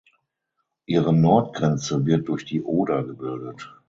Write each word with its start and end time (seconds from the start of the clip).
Ihre 0.87 1.13
Nordgrenze 1.13 2.07
wird 2.07 2.27
durch 2.27 2.43
die 2.43 2.63
Oder 2.63 3.03
gebildet. 3.03 3.69